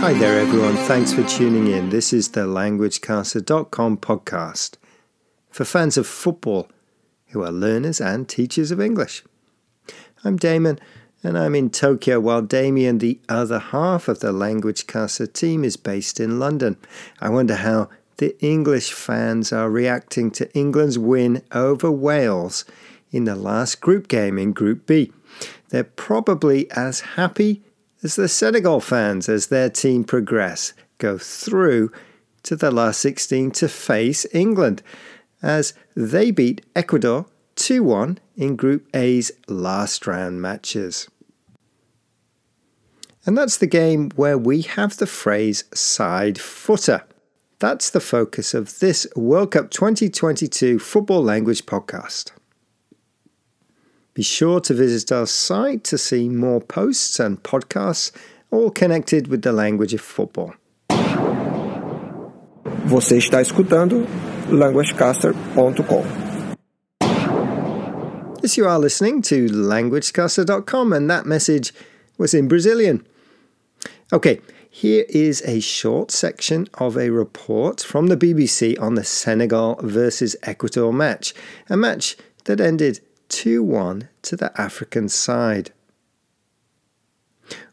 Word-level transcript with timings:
Hi 0.00 0.14
there, 0.14 0.40
everyone. 0.40 0.76
Thanks 0.76 1.12
for 1.12 1.22
tuning 1.24 1.66
in. 1.66 1.90
This 1.90 2.14
is 2.14 2.30
the 2.30 2.46
LanguageCaster.com 2.46 3.98
podcast 3.98 4.78
for 5.50 5.66
fans 5.66 5.98
of 5.98 6.06
football 6.06 6.70
who 7.28 7.42
are 7.42 7.52
learners 7.52 8.00
and 8.00 8.26
teachers 8.26 8.70
of 8.70 8.80
English. 8.80 9.22
I'm 10.24 10.38
Damon, 10.38 10.78
and 11.22 11.36
I'm 11.36 11.54
in 11.54 11.68
Tokyo 11.68 12.18
while 12.18 12.40
Damien, 12.40 12.96
the 12.96 13.20
other 13.28 13.58
half 13.58 14.08
of 14.08 14.20
the 14.20 14.32
LanguageCaster 14.32 15.30
team, 15.34 15.64
is 15.64 15.76
based 15.76 16.18
in 16.18 16.38
London. 16.38 16.78
I 17.20 17.28
wonder 17.28 17.56
how 17.56 17.90
the 18.16 18.34
English 18.42 18.94
fans 18.94 19.52
are 19.52 19.68
reacting 19.68 20.30
to 20.30 20.50
England's 20.54 20.98
win 20.98 21.42
over 21.52 21.90
Wales 21.90 22.64
in 23.10 23.24
the 23.24 23.36
last 23.36 23.82
group 23.82 24.08
game 24.08 24.38
in 24.38 24.54
Group 24.54 24.86
B. 24.86 25.12
They're 25.68 25.84
probably 25.84 26.70
as 26.70 27.00
happy 27.00 27.62
as 28.02 28.16
the 28.16 28.28
Senegal 28.28 28.80
fans 28.80 29.28
as 29.28 29.46
their 29.46 29.70
team 29.70 30.04
progress 30.04 30.72
go 30.98 31.18
through 31.18 31.92
to 32.42 32.56
the 32.56 32.70
last 32.70 33.00
16 33.00 33.50
to 33.52 33.68
face 33.68 34.26
England 34.32 34.82
as 35.42 35.74
they 35.94 36.30
beat 36.30 36.64
Ecuador 36.74 37.26
2 37.56 37.82
1 37.82 38.18
in 38.36 38.56
Group 38.56 38.88
A's 38.94 39.32
last 39.48 40.06
round 40.06 40.40
matches. 40.40 41.08
And 43.26 43.36
that's 43.36 43.58
the 43.58 43.66
game 43.66 44.10
where 44.16 44.38
we 44.38 44.62
have 44.62 44.96
the 44.96 45.06
phrase 45.06 45.64
side 45.74 46.38
footer. 46.40 47.04
That's 47.58 47.90
the 47.90 48.00
focus 48.00 48.54
of 48.54 48.78
this 48.78 49.06
World 49.14 49.50
Cup 49.50 49.70
2022 49.70 50.78
Football 50.78 51.22
Language 51.22 51.66
podcast. 51.66 52.32
Be 54.14 54.22
sure 54.22 54.60
to 54.60 54.74
visit 54.74 55.12
our 55.12 55.26
site 55.26 55.84
to 55.84 55.96
see 55.96 56.28
more 56.28 56.60
posts 56.60 57.20
and 57.20 57.42
podcasts, 57.42 58.10
all 58.50 58.70
connected 58.70 59.28
with 59.28 59.42
the 59.42 59.52
language 59.52 59.94
of 59.94 60.00
football. 60.00 60.54
Você 62.86 63.18
está 63.18 63.40
escutando 63.40 64.04
languagecaster.com. 64.48 66.04
Yes, 68.42 68.56
you 68.56 68.66
are 68.66 68.78
listening 68.78 69.22
to 69.22 69.46
languagecaster.com, 69.46 70.92
and 70.92 71.08
that 71.08 71.24
message 71.24 71.72
was 72.18 72.34
in 72.34 72.48
Brazilian. 72.48 73.06
Okay, 74.12 74.40
here 74.68 75.04
is 75.08 75.42
a 75.46 75.60
short 75.60 76.10
section 76.10 76.66
of 76.74 76.96
a 76.96 77.10
report 77.10 77.80
from 77.80 78.08
the 78.08 78.16
BBC 78.16 78.80
on 78.80 78.94
the 78.94 79.04
Senegal 79.04 79.78
versus 79.82 80.34
Ecuador 80.42 80.92
match, 80.92 81.32
a 81.68 81.76
match 81.76 82.16
that 82.46 82.60
ended 82.60 83.00
2 83.30 83.62
1 83.62 84.08
to 84.22 84.36
the 84.36 84.60
African 84.60 85.08
side. 85.08 85.70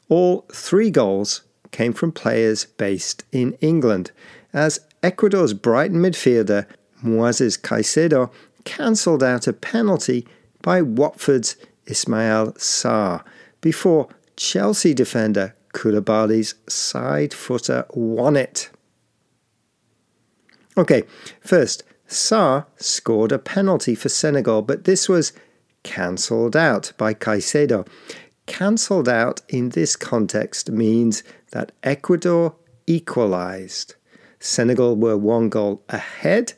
All 0.07 0.45
three 0.53 0.89
goals 0.89 1.41
came 1.71 1.91
from 1.91 2.11
players 2.13 2.65
based 2.65 3.25
in 3.31 3.53
England, 3.59 4.11
as 4.53 4.79
Ecuador's 5.03 5.53
Brighton 5.53 5.99
midfielder 5.99 6.65
Moises 7.03 7.59
Caicedo 7.59 8.31
cancelled 8.63 9.23
out 9.23 9.47
a 9.47 9.53
penalty 9.53 10.25
by 10.61 10.81
Watford's 10.81 11.55
Ismail 11.85 12.53
Sarr 12.53 13.23
before 13.61 14.07
Chelsea 14.35 14.93
defender 14.93 15.55
Koulibaly's 15.73 16.55
side 16.67 17.33
footer 17.33 17.85
won 17.93 18.35
it. 18.35 18.69
Okay, 20.77 21.03
first, 21.41 21.83
Sarr 22.07 22.65
scored 22.77 23.31
a 23.31 23.39
penalty 23.39 23.95
for 23.95 24.09
Senegal, 24.09 24.61
but 24.61 24.85
this 24.85 25.09
was 25.09 25.33
cancelled 25.83 26.55
out 26.55 26.93
by 26.97 27.13
Caicedo. 27.13 27.87
Cancelled 28.45 29.09
out 29.09 29.41
in 29.49 29.69
this 29.69 29.95
context 29.95 30.71
means 30.71 31.23
that 31.51 31.73
Ecuador 31.83 32.55
equalised. 32.85 33.95
Senegal 34.39 34.95
were 34.95 35.17
one 35.17 35.49
goal 35.49 35.83
ahead, 35.89 36.53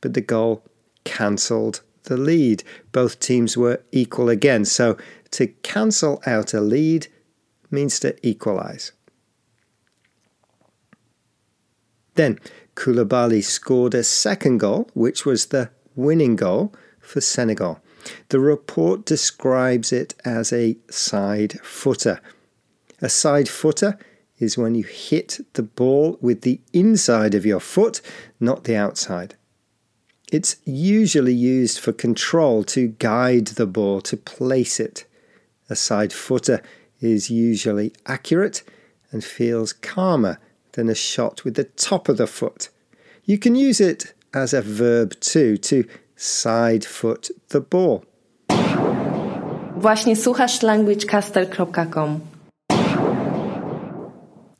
but 0.00 0.14
the 0.14 0.20
goal 0.20 0.64
cancelled 1.04 1.82
the 2.04 2.16
lead. 2.16 2.64
Both 2.92 3.20
teams 3.20 3.56
were 3.56 3.82
equal 3.92 4.28
again. 4.28 4.64
So 4.64 4.96
to 5.32 5.46
cancel 5.46 6.22
out 6.26 6.54
a 6.54 6.60
lead 6.60 7.08
means 7.70 8.00
to 8.00 8.14
equalise. 8.26 8.92
Then 12.14 12.38
Koulibaly 12.74 13.42
scored 13.42 13.94
a 13.94 14.04
second 14.04 14.58
goal, 14.58 14.88
which 14.94 15.24
was 15.24 15.46
the 15.46 15.70
winning 15.94 16.36
goal 16.36 16.72
for 17.00 17.20
Senegal. 17.20 17.80
The 18.28 18.40
report 18.40 19.04
describes 19.04 19.92
it 19.92 20.14
as 20.24 20.52
a 20.52 20.76
side 20.90 21.58
footer. 21.62 22.20
A 23.00 23.08
side 23.08 23.48
footer 23.48 23.98
is 24.38 24.58
when 24.58 24.74
you 24.74 24.84
hit 24.84 25.40
the 25.54 25.62
ball 25.62 26.18
with 26.20 26.42
the 26.42 26.60
inside 26.72 27.34
of 27.34 27.46
your 27.46 27.60
foot, 27.60 28.00
not 28.40 28.64
the 28.64 28.76
outside. 28.76 29.36
It's 30.32 30.56
usually 30.64 31.34
used 31.34 31.78
for 31.78 31.92
control 31.92 32.64
to 32.64 32.88
guide 32.88 33.48
the 33.48 33.66
ball 33.66 34.00
to 34.02 34.16
place 34.16 34.80
it. 34.80 35.04
A 35.70 35.76
side 35.76 36.12
footer 36.12 36.60
is 37.00 37.30
usually 37.30 37.92
accurate 38.06 38.62
and 39.12 39.22
feels 39.22 39.72
calmer 39.72 40.38
than 40.74 40.88
a 40.88 40.94
shot 40.94 41.44
with 41.44 41.54
the 41.54 41.64
top 41.64 42.08
of 42.08 42.16
the 42.16 42.26
foot. 42.26 42.68
You 43.24 43.38
can 43.38 43.54
use 43.54 43.80
it 43.80 44.14
as 44.32 44.52
a 44.52 44.62
verb 44.62 45.18
too, 45.20 45.56
to 45.56 45.84
side 46.16 46.84
foot 46.84 47.30
the 47.48 47.60
ball. 47.60 48.04
Właśnie 49.76 50.16
słuchasz 50.16 50.62
languagecaster.com. 50.62 52.20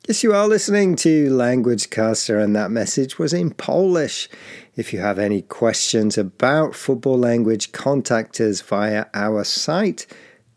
Yes, 0.07 0.21
you 0.23 0.33
are 0.35 0.47
listening 0.47 0.95
to 0.97 1.29
LanguageCaster, 1.31 2.39
and 2.39 2.55
that 2.55 2.69
message 2.69 3.17
was 3.17 3.33
in 3.33 3.49
Polish. 3.49 4.29
If 4.75 4.93
you 4.93 4.99
have 4.99 5.17
any 5.17 5.41
questions 5.41 6.15
about 6.15 6.75
football 6.75 7.17
language, 7.17 7.71
contact 7.71 8.39
us 8.39 8.61
via 8.61 9.05
our 9.15 9.43
site 9.43 10.05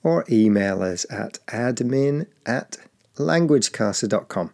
or 0.02 0.26
email 0.30 0.82
us 0.82 1.06
at 1.08 1.38
admin 1.46 2.26
at 2.44 2.76
languagecaster.com. 3.16 4.50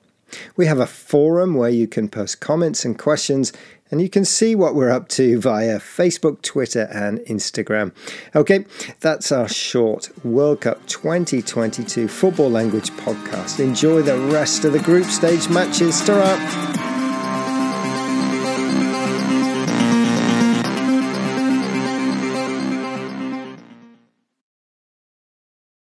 We 0.57 0.67
have 0.67 0.81
a 0.81 0.87
forum 0.87 1.55
where 1.55 1.71
you 1.71 1.87
can 1.87 2.09
post 2.09 2.41
comments 2.41 2.85
and 2.85 2.99
questions, 2.99 3.53
and 3.91 4.01
you 4.01 4.09
can 4.09 4.25
see 4.25 4.55
what 4.55 4.75
we're 4.75 4.91
up 4.91 5.09
to 5.11 5.39
via 5.39 5.79
Facebook, 5.79 6.43
Twitter, 6.43 6.89
and 6.93 7.19
Instagram. 7.21 7.93
Okay, 8.35 8.65
that's 9.01 9.31
our 9.31 9.49
short 9.49 10.11
World 10.25 10.63
Cup 10.63 10.85
2022 10.87 12.09
football 12.09 12.51
language 12.51 12.91
podcast. 12.93 13.61
Enjoy 13.61 14.03
the 14.03 14.19
rest 14.19 14.65
of 14.65 14.73
the 14.73 14.81
group 14.81 15.07
stage 15.07 15.49
matches. 15.49 16.05
Ta 16.05 16.84